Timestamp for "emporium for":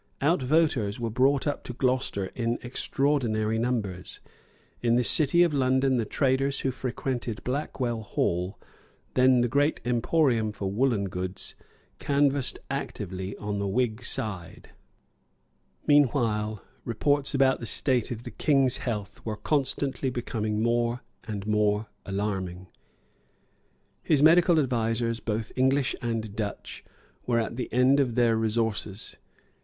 9.85-10.71